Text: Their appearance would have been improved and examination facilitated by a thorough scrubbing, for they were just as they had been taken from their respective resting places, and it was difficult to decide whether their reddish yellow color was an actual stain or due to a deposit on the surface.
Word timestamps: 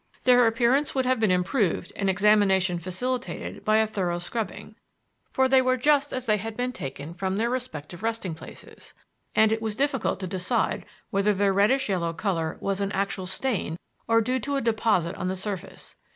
Their 0.23 0.47
appearance 0.47 0.95
would 0.95 1.05
have 1.05 1.19
been 1.19 1.29
improved 1.29 1.93
and 1.95 2.09
examination 2.09 2.79
facilitated 2.79 3.63
by 3.63 3.77
a 3.77 3.85
thorough 3.85 4.17
scrubbing, 4.17 4.73
for 5.31 5.47
they 5.47 5.61
were 5.61 5.77
just 5.77 6.11
as 6.11 6.25
they 6.25 6.37
had 6.37 6.57
been 6.57 6.71
taken 6.71 7.13
from 7.13 7.35
their 7.35 7.51
respective 7.51 8.01
resting 8.01 8.33
places, 8.33 8.95
and 9.35 9.51
it 9.51 9.61
was 9.61 9.75
difficult 9.75 10.19
to 10.21 10.25
decide 10.25 10.87
whether 11.11 11.35
their 11.35 11.53
reddish 11.53 11.87
yellow 11.87 12.13
color 12.13 12.57
was 12.59 12.81
an 12.81 12.91
actual 12.93 13.27
stain 13.27 13.77
or 14.07 14.21
due 14.21 14.39
to 14.39 14.55
a 14.55 14.59
deposit 14.61 15.13
on 15.17 15.27
the 15.27 15.35
surface. 15.35 15.95